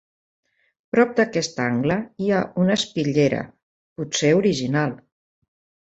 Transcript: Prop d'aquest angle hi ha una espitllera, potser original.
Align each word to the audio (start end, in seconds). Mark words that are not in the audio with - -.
Prop 0.95 1.11
d'aquest 1.19 1.61
angle 1.67 1.99
hi 2.25 2.31
ha 2.31 2.41
una 2.65 2.79
espitllera, 2.81 3.45
potser 4.03 4.35
original. 4.43 5.01